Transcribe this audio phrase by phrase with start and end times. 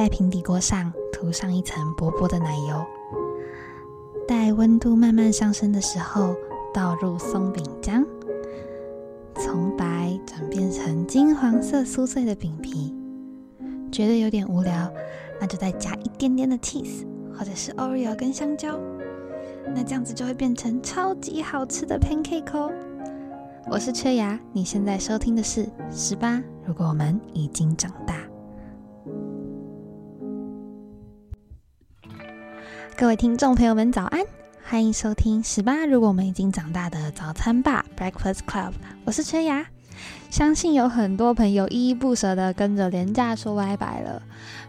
[0.00, 2.86] 在平底锅上涂上一层薄薄的奶油，
[4.26, 6.34] 待温度慢慢上升的时候，
[6.72, 8.02] 倒入松饼浆，
[9.34, 12.94] 从白转变成金黄色酥脆的饼皮。
[13.92, 14.90] 觉得有点无聊，
[15.38, 17.04] 那就再加一点点的 cheese，
[17.38, 18.80] 或者是 Oreo 跟香蕉，
[19.66, 22.72] 那这样子就会变成超级好吃的 pancake 哦。
[23.70, 26.42] 我是缺牙，你现在收听的是十八。
[26.64, 28.14] 如果我们已经长大，
[33.00, 34.20] 各位听众朋友们早安，
[34.62, 35.86] 欢迎收听十八。
[35.86, 38.74] 如果我们已经长大的早餐吧 Breakfast Club，
[39.06, 39.64] 我是缺牙。
[40.28, 44.22] 相信有很多朋友依依不舍的跟着廉价说拜拜了。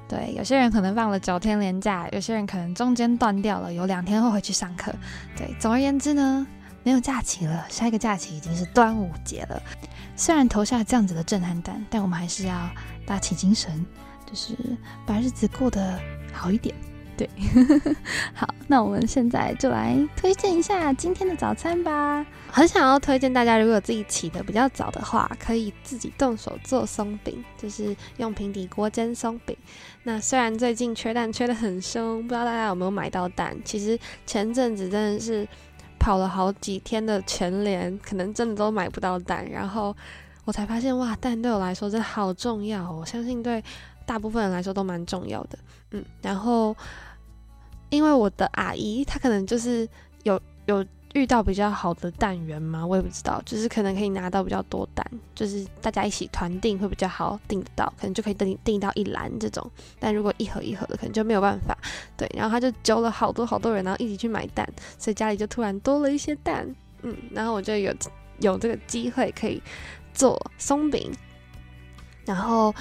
[0.07, 4.93] 对，有些人可能放了九天廉价，有些人可能中间断掉了，有两天后回去上课。
[5.35, 6.47] 对，总而言之呢，
[6.83, 9.61] 没有假期了，下一个假期已经是端午节了。
[10.15, 12.69] 虽然投下这样子的震撼弹，但我们还是要
[13.05, 13.85] 打起精神，
[14.25, 14.55] 就是
[15.05, 15.99] 把日子过得
[16.31, 16.73] 好一点。
[17.17, 17.29] 对，
[18.33, 22.25] 好，那我们现在就来推荐一下今天的早餐吧。
[22.51, 29.55] 很想要推荐大家，如果自己起的比较早的话，可以自己动手做松饼，就是用平底锅煎松饼。
[30.03, 33.55] 那虽然最近缺蛋缺的很凶，不知道大家有没有买到蛋？
[33.63, 35.47] 其实前阵子真的是
[35.99, 39.47] 跑了好几天的全联，可能真的都买不到蛋。
[39.49, 39.95] 然后
[40.43, 42.91] 我才发现，哇，蛋对我来说真的好重要。
[42.91, 43.63] 我相信对
[44.05, 45.59] 大部分人来说都蛮重要的。
[45.91, 46.75] 嗯，然后。
[47.91, 49.87] 因为我的阿姨，她可能就是
[50.23, 59.69] 有有遇到比较好的蛋源嘛，我也不知道，就是可能可以拿到比较多蛋，就是大家一起团订会比较好订得到，可能就可以订订到一篮这种。
[59.99, 61.77] 但如果一盒一盒的，可能就没有办法。
[62.15, 64.67] 对，然后他就揪了好多好多人，然后一起去买蛋，
[64.97, 66.73] 所以家里就突然多了一些蛋。
[67.01, 67.93] 嗯，然后我就有
[68.39, 69.61] 有这个机会可以
[70.13, 71.11] 做松饼，
[72.25, 72.73] 然后。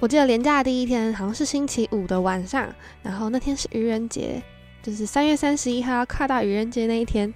[0.00, 2.68] 我记得连假第一天好像是星期五的晚上，
[3.02, 4.40] 然后那天是愚人节，
[4.80, 7.32] 就是三月三十一号要跨到愚人节那一天，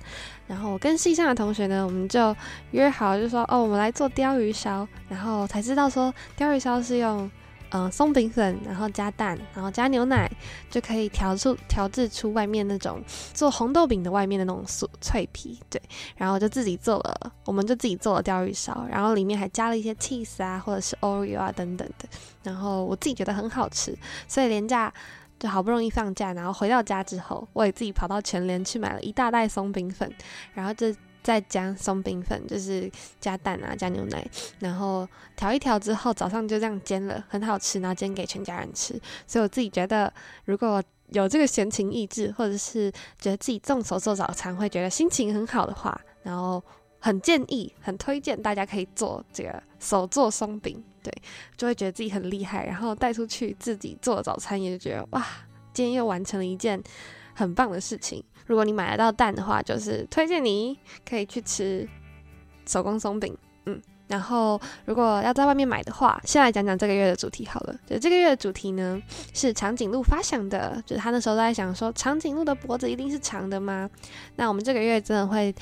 [0.47, 2.35] 然后我跟系上的同学呢，我们就
[2.71, 7.31] 约好，就说哦，我们来做鲷鱼烧，然后才知道说鲷鱼烧是用。
[7.75, 10.31] 嗯，松饼粉，然后加蛋，然后加牛奶，
[10.71, 13.03] 就可以调出调制出外面那种
[13.33, 15.59] 做红豆饼的外面的那种酥脆皮。
[15.71, 15.81] 对，
[16.17, 22.07] 然后就自己做了，我们就自己做了鲷鱼烧，然后里面还加了一些 cheese 啊，或者是 Oreo 啊等等的。
[22.43, 23.97] 然后我自己觉得很好吃，
[24.29, 24.93] 所以廉价
[25.39, 30.13] 就好不容易放假，然后回到家之后，我也自己跑到全联去买了一大袋松饼粉，
[30.53, 30.95] 然后就。
[31.23, 32.91] 再加松饼粉，就是
[33.21, 34.27] 加蛋啊，加牛奶，
[34.59, 39.01] 然后调一调之后，早上就这样煎了，很好吃，然后煎给全家人吃。
[39.27, 40.13] 所以我自己觉得，
[40.45, 46.63] 如果有这个闲情逸致，或者是觉得自己动手做早餐会觉得心情很好的话，然后
[46.99, 51.13] 很建议、很推荐大家可以做这个手做松饼，对，
[51.57, 55.25] 就会觉得自己很厉害，然后带出去自己做早餐，也就觉得哇，
[55.73, 56.83] 今天又完成了一件
[57.35, 58.25] 很棒的事情。
[58.47, 61.89] 如果你买得到蛋的话，就是推荐你可以去吃
[62.67, 63.37] 手工松饼，
[63.67, 63.81] 嗯。
[64.13, 67.75] 然后如果要在外面买的话，先来讲讲这个月的主题好了。
[67.87, 69.03] 就这个月的主题呢，
[69.33, 70.83] 是长颈鹿发想的。
[70.85, 73.89] 就是他那时候在想说，长颈鹿的脖子一定是长的吗？
[74.37, 75.55] 那我们这个月真的会。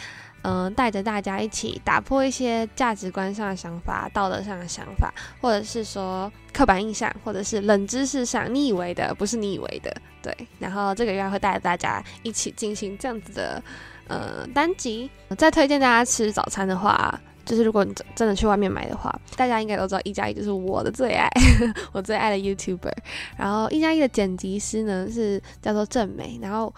[0.42, 10.34] 嗯，带着大家一起打破一些价值观上的想法、道德上的想法，或者是说刻板印象，或者是冷知识上你以为的不是你以为的，对。
[10.58, 13.62] 然后这个月会带着大家一起进行这样子的
[14.08, 15.10] 呃单集。
[15.36, 21.28] 再推荐大家吃早餐的话，就是如果你真的去外面买的话，大家应该都知道一加一就是我的最爱，
[21.90, 22.92] 我最爱的 YouTuber。
[23.36, 26.72] 然后一加一的剪辑师呢是叫做郑美，然后。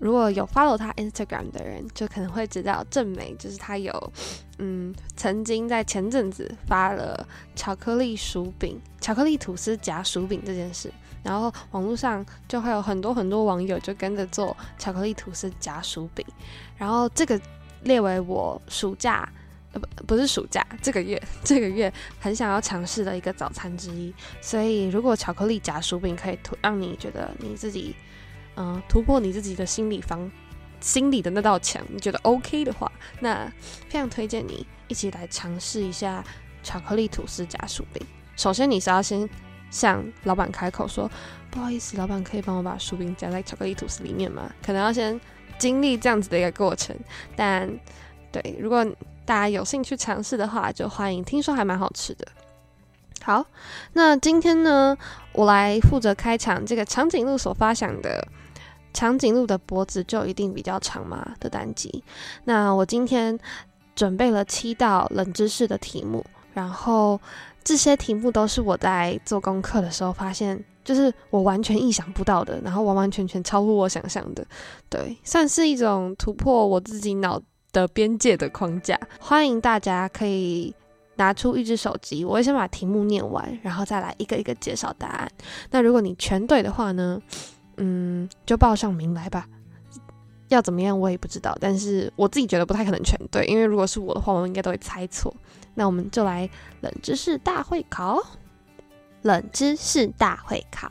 [0.00, 4.12] 如果有 follow 他 Instagram 的人，就可能会知道正美就是他有，
[4.58, 10.88] 嗯，曾经在前阵子发了巧克力薯饼、巧克力吐司夹薯饼这件事，
[11.24, 16.24] 然后网络上就会有很多很多网友就跟着做巧克力吐司夹薯饼，
[16.76, 17.40] 然后这个
[17.82, 19.28] 列为我暑假
[19.72, 27.94] 呃不不是暑假这个月这个月很想要尝试的一个早餐之一，所以如果巧克力夹薯饼可以突让你觉得你自己。
[28.60, 30.28] 嗯，突破你自己的心理防
[30.80, 33.48] 心理的那道墙，你觉得 OK 的话，那
[33.88, 36.24] 非常推荐你一起来尝试一下
[36.64, 38.04] 巧克力吐司夹薯饼。
[38.34, 39.30] 首先，你是要先
[39.70, 41.08] 向老板开口说，
[41.52, 44.52] 不好意思，老板可以帮我把薯饼夹在巧克力吐司里面吗？
[44.60, 45.20] 可能要先
[45.56, 46.96] 经历这样子的一个过程。
[47.36, 47.70] 但
[48.32, 48.84] 对，如果
[49.28, 51.22] 大家有兴趣尝试的话，就欢迎。
[51.22, 52.26] 听说还蛮好吃的。
[53.20, 53.44] 好，
[53.92, 54.96] 那今天呢，
[55.34, 58.26] 我来负责开场这个长颈鹿所发想的。
[58.94, 61.34] 长颈鹿的脖子就一定比较长吗？
[61.38, 62.02] 的单集。
[62.44, 63.38] 那我今天
[63.94, 66.24] 准备了七道冷知识的题目，
[66.54, 67.20] 然后
[67.62, 74.42] 这些题目都是我在做功课的时候发现，就是我完全意想不到的，然后完完全全超乎我想象的，
[74.88, 77.38] 对，算是一种突破我自己脑
[77.72, 78.98] 的边界的框架。
[79.20, 80.74] 欢迎大家可以
[81.16, 85.30] 拿出一只手机，我会先把题目念完，然后再来一个一个介绍答案。
[85.70, 87.20] 那如果你全对的话呢，
[87.76, 89.46] 嗯，就报上名来吧。
[90.48, 95.34] 要怎么样我也不知道，但是我自己觉得不太可能全对，因为如果是我的话，我应该都会猜错。
[95.74, 96.48] 那我们就来
[96.80, 98.18] 冷知识大会考。
[99.22, 100.90] 冷知识大会考，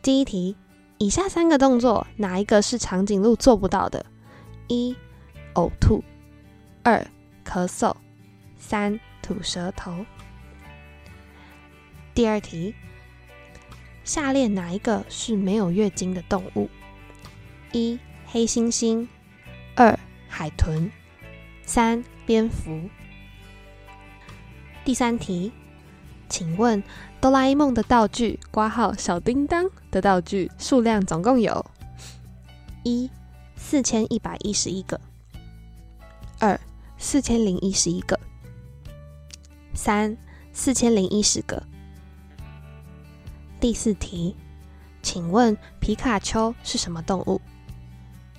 [0.00, 0.56] 第一题：
[0.96, 4.04] 以下三个动作哪一个是长颈鹿做不到的？
[4.68, 4.96] 一、
[5.58, 6.00] 呕吐；
[6.84, 7.04] 二、
[7.44, 7.92] 咳嗽；
[8.56, 10.06] 三、吐舌头。
[12.14, 12.72] 第二题：
[14.04, 16.70] 下列哪一个是没有月经的动物？
[17.72, 19.08] 一、黑猩猩；
[19.74, 20.88] 二、海豚；
[21.64, 22.88] 三、蝙蝠。
[24.84, 25.50] 第三题。
[26.30, 26.82] 请问
[27.22, 31.64] 哆啦 A 梦的道具挂号小叮当的道具数量总共有：
[32.84, 33.10] 一
[33.56, 35.00] 四千一百一十一个，
[36.40, 36.58] 二
[36.96, 38.18] 四千零一十一个，
[39.74, 40.16] 三
[40.52, 41.60] 四千零一十个。
[43.58, 44.36] 第四题，
[45.02, 47.40] 请问皮卡丘是什么动物？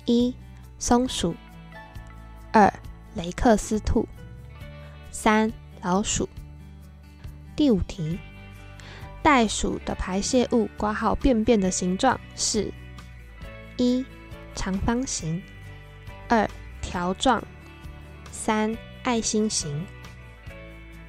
[0.06, 0.34] 一
[0.78, 1.34] 松鼠，
[2.52, 2.72] 二
[3.14, 4.08] 雷克斯兔，
[5.10, 5.52] 三
[5.82, 6.26] 老鼠。
[7.54, 8.18] 第五题，
[9.22, 12.72] 袋鼠的排泄物挂号便便的形状是：
[13.76, 14.02] 一
[14.54, 15.42] 长方形，
[16.30, 16.48] 二
[16.80, 17.44] 条状，
[18.30, 19.86] 三爱心型。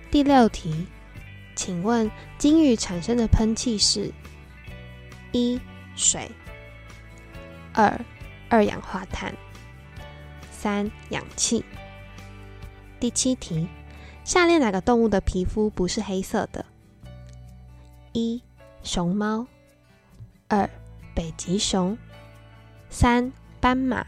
[0.10, 0.88] 第六题，
[1.56, 4.12] 请问鲸鱼产生的喷气是：
[5.32, 5.60] 一
[5.96, 6.30] 水，
[7.74, 8.00] 二
[8.50, 9.34] 二氧化碳，
[10.52, 11.64] 三氧气。
[13.00, 13.68] 第七题。
[14.24, 16.64] 下列哪个动物的皮肤不是黑色的？
[18.14, 18.40] 一、
[18.84, 19.48] 熊猫；
[20.48, 20.70] 二、
[21.16, 21.98] 北极熊；
[22.88, 24.06] 三、斑马。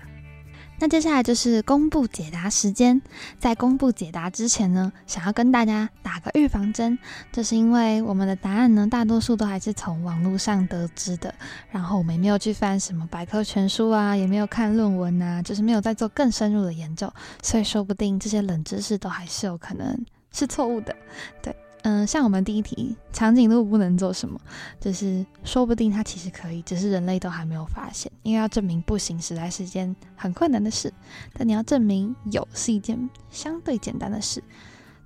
[0.84, 3.02] 那接下来就是公布解答时间。
[3.40, 7.00] 在公布解答之前呢，想要跟大家打个预防针，
[7.32, 11.34] 这是因为我们的答案呢，大多数都还是从网络上得知的，
[11.72, 17.10] 然后我们也没有去翻什么百科全书啊，也没有看论文啊，就是没有在做更深入的研究，
[17.42, 20.94] 所以说不定这些冷知识都还是有可能是错误的，
[21.42, 21.56] 对。
[21.84, 24.40] 嗯，像我们第一题，长颈鹿不能做什么，
[24.80, 28.10] 就是说不定它其实可以，只是人类都还没有发现。
[28.24, 30.92] 因为要证明不行，实在是一件很困难的事。
[31.34, 34.42] 但你要证明有，是一件相对简单的事。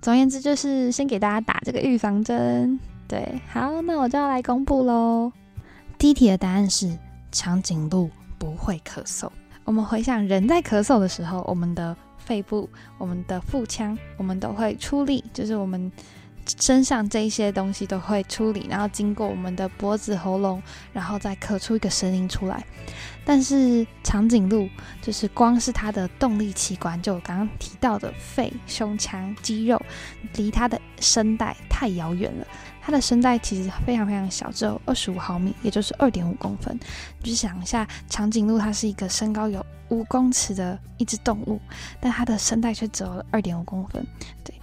[0.00, 2.78] 总而言之，就是先给大家打这个预防针。
[3.08, 5.32] 对，好，那我就要来公布喽。
[5.98, 6.96] 第一题的答案是
[7.32, 8.08] 长颈鹿
[8.38, 9.28] 不会咳嗽。
[9.64, 15.90] 我们回想人在咳嗽的时候，我们的肺部、我们的腹腔，我们都会出力，就是我们。
[16.60, 20.62] 身上这一些东西都会处理，然后经过我们的脖子、喉咙，
[20.92, 22.64] 然后再咳出一个声音出来。
[23.24, 24.66] 但是长颈鹿
[25.02, 29.80] 就是光是它的动力器官，就我刚刚提到的肺、胸腔、肌肉，
[30.34, 32.46] 离它的声带太遥远了。
[32.80, 36.80] 它的声带其实非常非常小，只有二十五毫米，也就是二点五公分。
[37.22, 41.60] 就想一下，长颈鹿它是一个身高有五公尺的一只动物，
[42.00, 44.06] 但它的声带却只有二点五公分。
[44.42, 44.54] 对。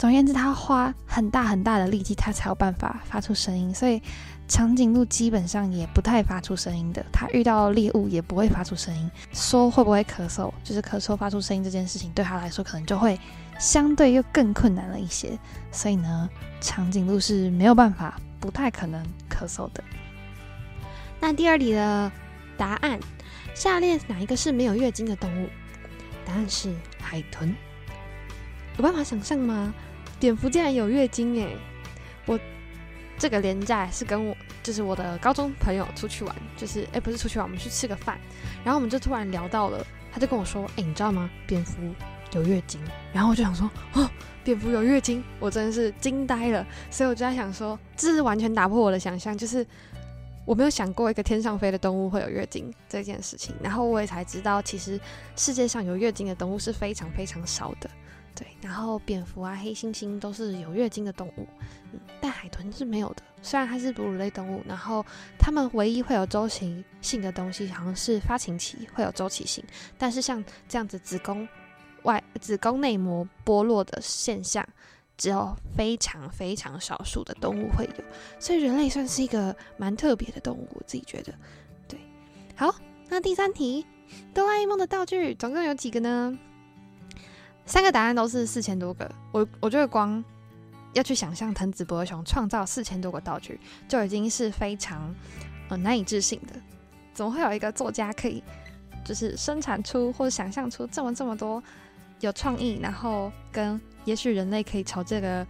[0.00, 3.74] 总而言之，它花很大很大的力气，它才有办法发出声音。
[3.74, 4.00] 所以，
[4.48, 7.04] 长颈鹿基本上也不太发出声音的。
[7.12, 9.10] 它遇到猎物也不会发出声音。
[9.34, 13.20] 说会不会咳嗽，就是咳嗽发出声音这件事情，对它来说可能就会
[13.58, 15.38] 相对又更困难了一些。
[15.70, 16.30] 所以呢，
[16.62, 19.84] 长颈鹿是没有办法，不太可能咳嗽的。
[21.20, 22.10] 那第二题的
[22.56, 22.98] 答案，
[23.54, 25.46] 下列哪一个是没有月经的动物？
[26.24, 27.54] 答案是海豚。
[28.78, 29.74] 有办法想象吗？
[30.20, 31.48] 蝙蝠竟然有月经哎！
[32.26, 32.38] 我
[33.18, 38.20] 这个连假是跟我就是我的高中朋友出去玩，就是哎不是出去玩，我们去吃个饭，
[38.62, 41.30] 然后我们就突然聊到了，他就跟我说，哎你知道吗？
[41.46, 41.80] 蝙蝠
[42.34, 42.78] 有月经，
[43.14, 44.08] 然后我就想说，哦，
[44.44, 49.66] 蝙蝠有月经，我真的是惊呆了，所以我就在想说，这是完全打破我的想象，就是
[50.44, 55.00] 我没有想过一个天上飞的动物会有月经这件事情，然后我也才知道，其实
[55.34, 57.88] 世界上有月经的动物是非常非常少的。
[58.34, 61.46] 对，然后蝙蝠啊、黑猩猩都是有月经的动物，
[61.92, 63.22] 嗯，但海豚是没有的。
[63.42, 65.04] 虽然它是哺乳类动物，然后
[65.38, 69.64] 它们唯一会有周期性的东西，好像是发情期会有周期性，
[69.98, 71.46] 但是像这样子子宫
[72.02, 74.66] 外、子宫内膜剥落的现象，
[75.16, 78.04] 只有非常非常少数的动物会有。
[78.38, 81.32] 所以人类算是一个蛮特别的动物，我自己觉得。
[81.88, 81.98] 对，
[82.54, 82.74] 好，
[83.08, 83.86] 那第三题，
[84.34, 86.38] 哆啦 A 梦的道具总共有几个呢？
[87.70, 90.22] 三个答案都是四千多个，我我觉得光
[90.92, 95.14] 要去想象藤子不二雄创造四千多个道具，就已经是非常
[95.68, 96.60] 呃难以置信的。
[97.14, 98.42] 怎么会有一个作家可以
[99.04, 101.62] 就是生产出或者想象出这么这么多
[102.18, 105.46] 有创意，然后跟也许人类可以朝这个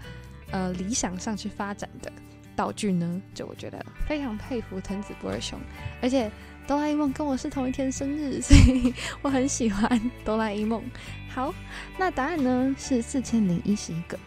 [0.50, 2.12] 呃理想上去发展的
[2.54, 3.22] 道具呢？
[3.32, 5.58] 就我觉得非常佩服藤子不二雄，
[6.02, 6.30] 而且
[6.66, 10.82] 哆啦 A 梦跟我是同一天生日， 所以我很喜欢哆啦 A 梦。
[11.28, 11.52] 好，
[11.98, 14.18] 那答案呢是四千零一十一个。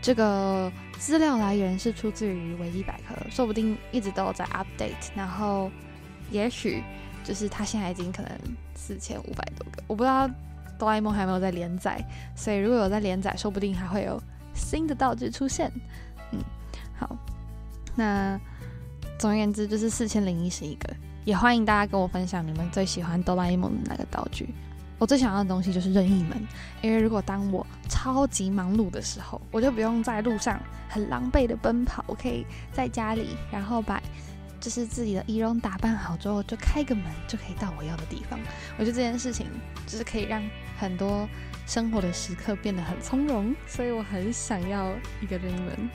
[0.00, 5.70] 这个资料来源是出自于维基百科，说不定一直都有在 update，然后
[6.30, 6.82] 也许
[7.24, 8.30] 就是它现在已经可能
[8.74, 10.28] 四千五百多个，我不知道
[10.78, 11.98] 哆啦 A 梦还有没有在连载，
[12.36, 15.72] 所以如果有在连载，说不定还会有新的道具出现。
[16.32, 16.40] 嗯，
[16.98, 17.16] 好，
[17.96, 18.38] 那
[19.18, 20.94] 总而言之就是四千零一十一个，
[21.24, 24.48] 也欢迎大家跟我分享你们最喜欢哆啦 A 梦的那个道具。
[24.98, 26.46] 我最想要的东西就是任意门，
[26.82, 34.00] 因为如果当我超级忙碌的时候，我就不用在路上很狼狈的奔跑，我可以在家里，然后把
[34.60, 38.38] 就是自己的仪容打扮好之后，就开个门就可以到我要的地方。
[38.78, 39.46] 我觉得这件事情
[39.86, 40.42] 就是可以让
[40.78, 41.28] 很多
[41.66, 45.90] 生活的时刻变得很从容，所以我很想要一个任意门。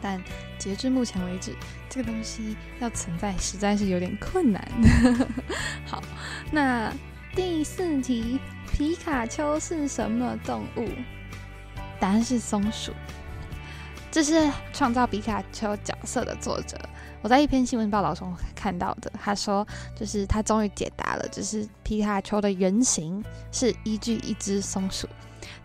[0.00, 0.22] 但
[0.58, 1.54] 截至目前为止，
[1.88, 4.66] 这个东西要存在实在是有点困难。
[5.86, 6.02] 好，
[6.50, 6.92] 那。
[7.34, 8.40] 第四题，
[8.72, 10.88] 皮卡丘是什么动物？
[12.00, 12.94] 答案是松鼠。
[14.10, 16.78] 这是创造皮卡丘角色的作者，
[17.20, 19.12] 我在一篇新闻报道中看到的。
[19.22, 23.22] 他说，就是他终于解答了，就是皮卡丘的原型
[23.52, 25.06] 是依据一只松鼠。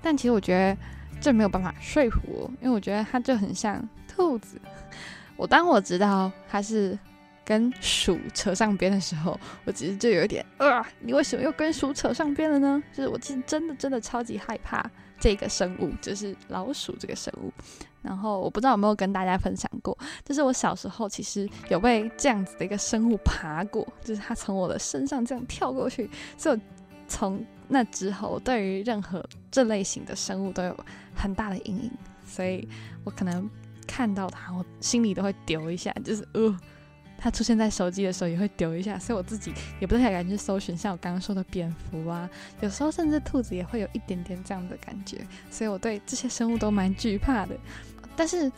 [0.01, 0.77] 但其实我觉得
[1.21, 3.81] 这没有办法说服我，因为我觉得它就很像
[4.13, 4.59] 兔子。
[5.37, 6.97] 我当我知道它是。
[7.43, 12.81] 跟鼠扯上边的时候，我其实就有点啊，你为什么又跟鼠扯上边了呢？
[12.93, 14.89] 就是我其实真的真的超级害怕
[15.19, 17.51] 这个生物，就是老鼠这个生物。
[18.03, 26.61] 然后我不知道有没有跟大家分享过，就是我小时候其实有被这样子的一个生物爬过，就是它从我的身上这样跳过去，所以
[27.07, 30.77] 从那之后，对于任何这类型的生物都有
[31.15, 31.91] 很大的阴影。
[32.23, 32.65] 所以
[33.03, 33.49] 我可能
[34.01, 36.57] 看到它，我心里都会丢一下，就是呃。
[37.23, 42.27] 它出现在手机的时候也会丢一下，所以我自己也不太敢去搜寻，像我刚刚说的蝙蝠啊，
[42.61, 45.17] 有时候甚至兔子也会有一点点这样的感觉，
[45.51, 47.55] 所以我对这些生物都蛮惧怕的。
[48.15, 48.51] 但是，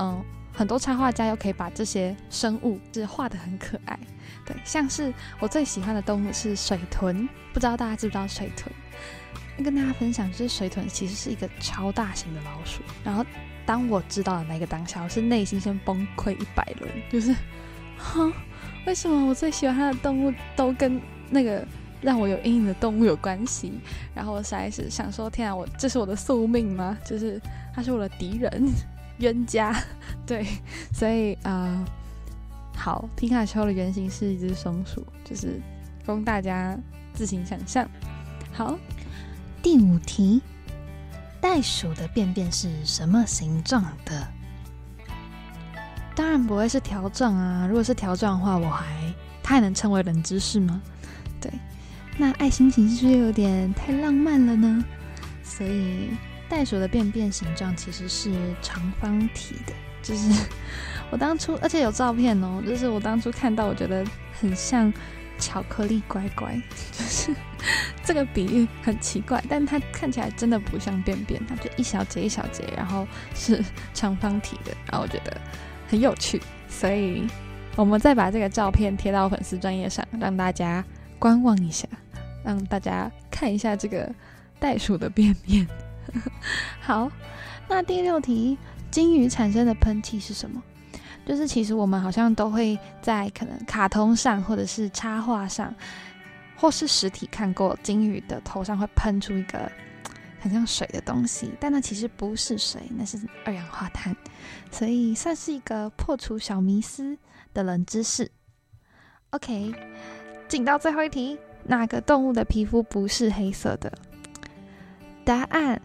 [0.00, 0.20] 嗯，
[0.52, 3.96] 很多插画家又可以把这些生物就是画的很可爱，
[4.44, 8.72] 对，像是我最喜欢的动物是水豚，不知道大家知不知道水豚？
[9.62, 12.82] 跟大家分享，就是水豚其实是一个超大型的老鼠。
[13.04, 13.24] 然后
[13.70, 17.32] 当我知道的那个当下，我是内心先崩溃一百轮， 就是。
[17.96, 18.28] 哈，
[18.84, 21.00] 为什么我最喜欢它的动物都跟
[21.30, 21.64] 那个
[22.00, 23.74] 让我有阴影的动物有关系？
[24.12, 26.98] 然后我实在是想说，天啊，我这是我的宿命吗？
[27.04, 27.40] 就是
[27.72, 28.68] 它是我的敌人、
[29.18, 29.72] 冤家，
[30.26, 30.44] 对，
[30.92, 31.86] 所以啊，
[32.74, 35.60] 好，皮卡丘的原型是一只松鼠，就是
[36.04, 36.76] 供大家
[37.14, 37.88] 自行想象。
[38.52, 38.76] 好，
[39.62, 40.42] 第五题，
[41.40, 44.28] 袋鼠的便便是什么形状的？
[46.14, 47.66] 当然不会是条状啊！
[47.66, 48.84] 如果是条状的话，我还
[49.42, 50.82] 它还能称为冷知识吗？
[51.40, 51.50] 对，
[52.18, 54.84] 那爱心形是不是有点太浪漫了呢？
[55.42, 56.10] 所以
[56.48, 58.30] 袋鼠的便便形状其实是
[58.60, 60.30] 长方体的，就是
[61.10, 64.04] 我当初而且有照片哦，就是我当初看到，我觉得
[64.38, 64.92] 很像
[65.40, 66.54] 巧克力乖乖，
[66.92, 67.34] 就是
[68.04, 73.04] 这个比喻很奇怪，但它看起来真的不像便便，它就一小节一小节，然后
[73.34, 75.36] 是长方体的，然后我觉得。
[75.88, 77.26] 很有趣，所以
[77.74, 80.84] 我们再把这个照片贴到粉丝专业上，让大家
[81.18, 81.88] 观望一下，
[82.44, 84.08] 让大家看一下这个
[84.60, 85.66] 袋鼠的便便。
[86.80, 87.10] 好，
[87.68, 88.56] 那第六题，
[88.88, 90.62] 金鱼产生的喷气是什么？
[91.30, 95.72] 就是其实我们好像都会在可能卡通上，或者是插画上，
[96.56, 99.70] 或是实体看过金鱼的头上会喷出一个。
[100.42, 104.16] 很像水的东西，但那其实不是水，那是二氧化碳，
[104.70, 107.14] 所以算是一个破除小迷思
[107.52, 108.30] 的冷知识。
[109.32, 109.74] OK，
[110.48, 113.92] 进到最后一题，哪个动物的皮肤不是黑色的？
[115.26, 115.78] 答案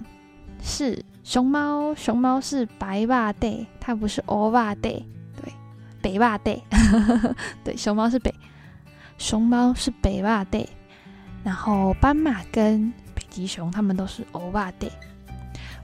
[0.63, 5.05] 是熊猫，熊猫是白袜带，它不是欧袜带，对，
[6.05, 6.55] 北袜带，
[7.65, 8.31] 对，熊猫是北，
[9.17, 10.63] 熊猫是北袜带，
[11.43, 12.93] 然后斑马跟。
[13.15, 14.91] 北极熊，它们都是欧巴的，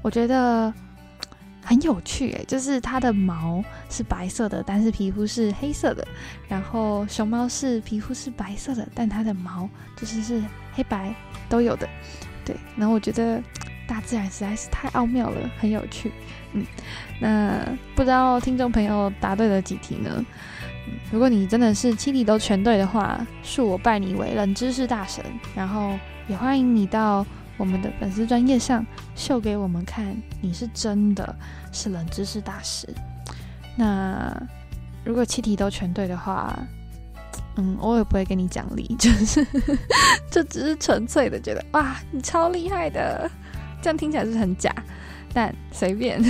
[0.02, 0.74] 我觉得
[1.64, 6.06] 很有趣诶，就是它的毛是白色的，但是皮肤是黑色的。
[6.48, 11.14] 然后熊猫是皮肤是白色的，但它的毛就是是黑白
[11.50, 11.88] 都有的。
[12.46, 13.42] 对，然后我觉得
[13.92, 16.10] 大自然实在是太奥妙了，很有趣。
[16.54, 16.66] 嗯，
[17.20, 17.60] 那
[17.94, 20.26] 不知道听众朋友答对了几题呢？
[21.12, 25.22] 如果你真的是七题都全对的话，恕我拜你为冷知识大神。
[25.54, 27.26] 然后也欢迎你到
[27.58, 31.36] 我们的粉丝专业上秀给我们看，你是真的
[31.74, 32.88] 是冷知识大师。
[33.76, 34.34] 那
[35.04, 36.58] 如果七题都全对的话，
[37.58, 39.46] 嗯，我也不会给你奖励， 就是
[40.32, 43.30] 就只是纯粹的觉得哇，你超厉害的，
[43.82, 44.74] 这样听起来是很假。
[45.34, 46.22] 但随便，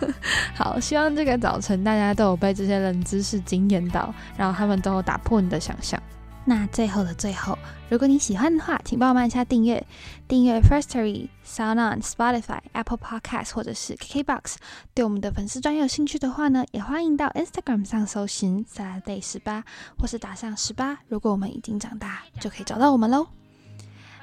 [0.54, 5.98] 好，希望这个早晨大家都有被这些冷知识惊艳到，然后他们都有打破你的想象。
[6.44, 7.56] 那最后的最后，
[7.88, 9.82] 如果你喜欢的话，请帮我们按下订阅，
[10.28, 14.56] 订阅 Firstory、Sound On、Spotify、Apple Podcast 或者是 KKBox。
[14.92, 19.64] 对我们的粉丝专有兴趣的话呢，也欢迎到 Instagram 上搜寻 Saturday 十八，
[19.98, 20.98] 或是打上十八。
[21.08, 23.26] 如果我们已经长大，就可以找到我们喽。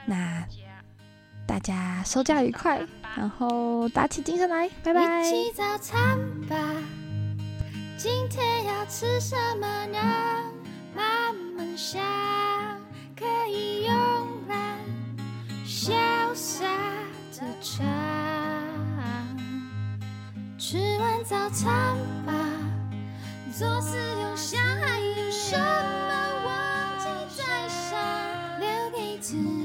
[0.05, 0.45] 那。
[1.47, 2.85] 大家收假愉快，
[3.15, 5.21] 然后打起精神来，拜拜。
[5.21, 6.55] 一起早餐吧，
[7.97, 9.97] 今天要吃什么呢？
[10.93, 12.01] 慢慢想，
[13.17, 14.77] 可以慵懒
[15.65, 15.93] 潇
[16.35, 16.65] 洒
[17.39, 17.85] 的唱。
[20.59, 22.33] 吃完早餐吧，
[23.57, 27.05] 做事右想还有什么忘记
[27.37, 27.97] 在想，
[28.59, 29.56] 留给自己。